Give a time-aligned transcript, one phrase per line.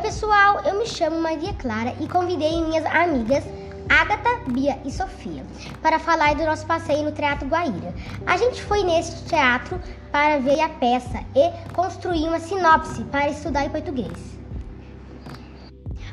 [0.00, 3.44] pessoal, eu me chamo Maria Clara e convidei minhas amigas
[3.88, 5.44] Agatha, Bia e Sofia
[5.82, 7.94] para falar do nosso passeio no Teatro Guaíra.
[8.26, 9.78] A gente foi nesse teatro
[10.10, 14.32] para ver a peça e construir uma sinopse para estudar em português.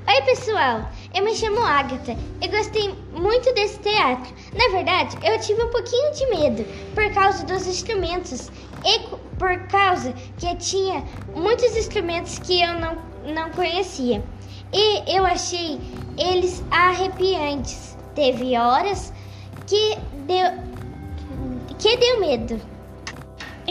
[0.08, 0.90] Oi, pessoal!
[1.14, 4.34] Eu me chamo Agatha e gostei muito desse teatro.
[4.56, 8.50] Na verdade, eu tive um pouquinho de medo por causa dos instrumentos
[8.84, 9.00] e
[9.38, 11.04] por causa que tinha
[11.34, 14.24] muitos instrumentos que eu não, não conhecia.
[14.72, 15.80] E eu achei
[16.18, 17.98] eles arrepiantes.
[18.14, 19.14] Teve horas
[19.66, 19.98] que
[20.28, 20.52] deu,
[21.78, 22.60] que deu medo.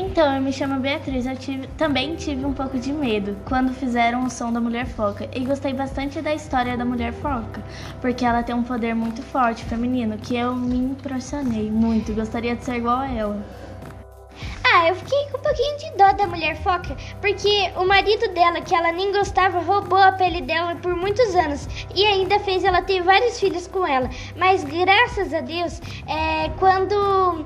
[0.01, 1.27] Então, eu me chamo Beatriz.
[1.27, 5.29] Eu tive, também tive um pouco de medo quando fizeram o som da mulher foca.
[5.35, 7.61] E gostei bastante da história da mulher foca,
[8.01, 12.15] porque ela tem um poder muito forte feminino que eu me impressionei muito.
[12.15, 13.45] Gostaria de ser igual a ela.
[14.81, 18.61] Ah, eu fiquei com um pouquinho de dó da mulher foca, porque o marido dela,
[18.61, 22.81] que ela nem gostava, roubou a pele dela por muitos anos e ainda fez ela
[22.81, 24.09] ter vários filhos com ela.
[24.37, 27.45] Mas graças a Deus, é, quando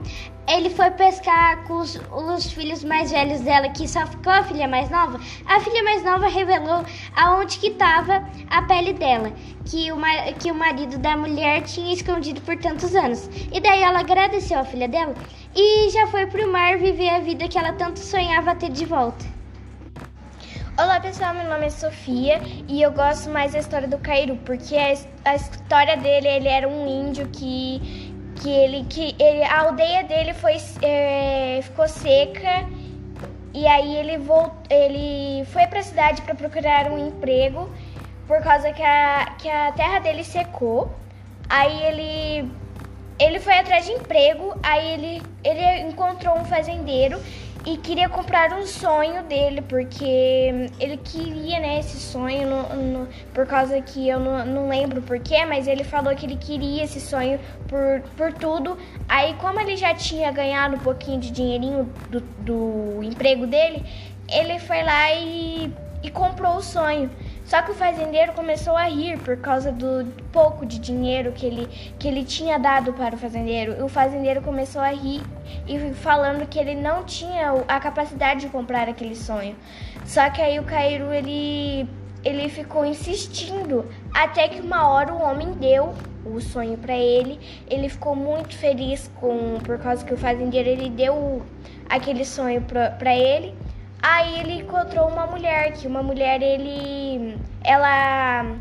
[0.48, 4.66] ele foi pescar com os, os, filhos mais velhos dela, que só ficou a filha
[4.66, 5.20] mais nova.
[5.46, 6.84] A filha mais nova revelou
[7.16, 9.32] aonde que estava a pele dela,
[9.64, 9.96] que o,
[10.38, 13.30] que o marido da mulher tinha escondido por tantos anos.
[13.52, 15.14] E daí ela agradeceu a filha dela
[15.54, 19.42] e já foi pro mar viver a vida que ela tanto sonhava ter de volta.
[20.78, 24.74] Olá pessoal, meu nome é Sofia e eu gosto mais da história do Cairu, porque
[24.74, 24.94] a,
[25.30, 28.01] a história dele, ele era um índio que,
[28.42, 32.66] que ele que ele, a aldeia dele foi é, ficou seca
[33.54, 37.70] e aí ele voltou, ele foi para a cidade para procurar um emprego
[38.26, 40.90] por causa que a, que a terra dele secou.
[41.48, 42.50] Aí ele
[43.18, 47.20] ele foi atrás de emprego, aí ele, ele encontrou um fazendeiro
[47.64, 53.46] e queria comprar um sonho dele, porque ele queria, né, esse sonho, no, no, por
[53.46, 57.38] causa que eu não, não lembro porquê, mas ele falou que ele queria esse sonho
[57.68, 58.76] por, por tudo.
[59.08, 63.84] Aí, como ele já tinha ganhado um pouquinho de dinheirinho do, do emprego dele,
[64.28, 65.72] ele foi lá e,
[66.02, 67.08] e comprou o sonho.
[67.44, 71.68] Só que o fazendeiro começou a rir por causa do pouco de dinheiro que ele,
[71.98, 73.76] que ele tinha dado para o fazendeiro.
[73.78, 75.22] E o fazendeiro começou a rir
[75.66, 79.56] e falando que ele não tinha a capacidade de comprar aquele sonho.
[80.04, 81.88] Só que aí o Cairo ele
[82.24, 83.84] ele ficou insistindo
[84.14, 85.92] até que uma hora o homem deu
[86.24, 87.40] o sonho para ele.
[87.68, 91.42] Ele ficou muito feliz com por causa que o fazendeiro ele deu
[91.88, 93.54] aquele sonho para ele.
[94.00, 98.56] Aí ele encontrou uma mulher, que uma mulher ele ela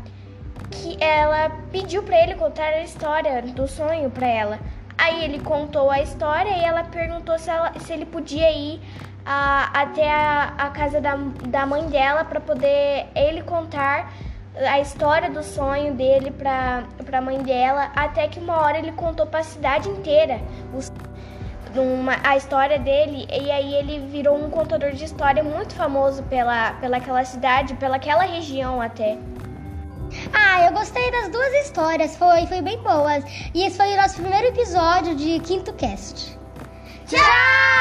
[0.70, 4.58] que ela pediu para ele contar a história do sonho para ela.
[4.96, 8.80] Aí ele contou a história e ela perguntou se, ela, se ele podia ir
[9.24, 11.16] a, até a, a, casa da,
[11.48, 14.12] da mãe dela para poder ele contar
[14.56, 19.26] a história do sonho dele para a mãe dela, até que uma hora ele contou
[19.26, 20.40] para a cidade inteira
[20.74, 20.92] os
[21.74, 26.72] uma, a história dele e aí ele virou um contador de história muito famoso pela,
[26.74, 29.16] pela aquela cidade, pela aquela região até.
[30.32, 33.24] Ah, eu gostei das duas histórias, foi, foi bem boas.
[33.54, 36.38] E esse foi o nosso primeiro episódio de Quinto Cast.
[37.06, 37.71] Tchau!